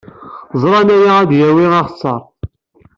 [0.61, 2.21] Ẓran aya ad yawey s axeṣṣar.